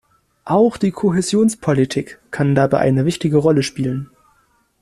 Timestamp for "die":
0.77-0.89